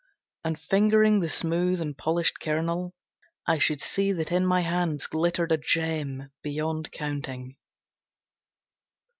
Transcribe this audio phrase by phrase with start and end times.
[0.43, 2.95] And fingering the smooth and polished kernel
[3.45, 7.55] I should see that in my hands glittered a gem beyond counting.